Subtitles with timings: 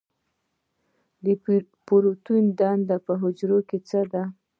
[1.23, 1.27] د
[1.85, 4.23] پروټین دنده په حجره کې څه ده؟